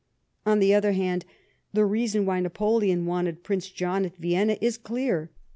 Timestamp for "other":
0.73-0.93